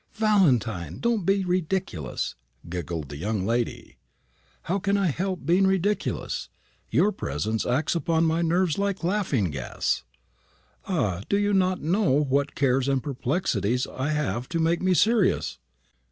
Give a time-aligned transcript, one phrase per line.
[0.13, 2.33] "Valentine, don't be ridiculous!"
[2.67, 3.97] giggled the young lady.
[4.63, 6.49] "How can I help being ridiculous?
[6.89, 10.01] Your presence acts upon my nerves like laughing gas.
[10.87, 15.59] Ah, you do not know what cares and perplexities I have to make me serious.